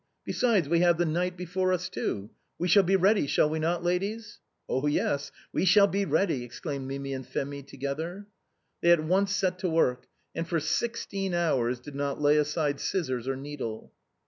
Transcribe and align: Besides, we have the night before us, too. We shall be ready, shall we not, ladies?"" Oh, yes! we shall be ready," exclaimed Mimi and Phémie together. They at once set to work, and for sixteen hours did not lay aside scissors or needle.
Besides, 0.25 0.67
we 0.67 0.79
have 0.79 0.97
the 0.97 1.05
night 1.05 1.37
before 1.37 1.71
us, 1.71 1.87
too. 1.87 2.31
We 2.57 2.67
shall 2.67 2.81
be 2.81 2.95
ready, 2.95 3.27
shall 3.27 3.51
we 3.51 3.59
not, 3.59 3.83
ladies?"" 3.83 4.39
Oh, 4.67 4.87
yes! 4.87 5.31
we 5.53 5.63
shall 5.63 5.85
be 5.85 6.05
ready," 6.05 6.43
exclaimed 6.43 6.87
Mimi 6.87 7.13
and 7.13 7.23
Phémie 7.23 7.67
together. 7.67 8.25
They 8.81 8.89
at 8.89 9.03
once 9.03 9.31
set 9.31 9.59
to 9.59 9.69
work, 9.69 10.07
and 10.33 10.47
for 10.47 10.59
sixteen 10.59 11.35
hours 11.35 11.79
did 11.79 11.93
not 11.93 12.19
lay 12.19 12.37
aside 12.37 12.79
scissors 12.79 13.27
or 13.27 13.35
needle. 13.35 13.93